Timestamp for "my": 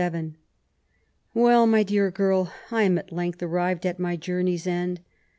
1.67-1.83, 3.99-4.17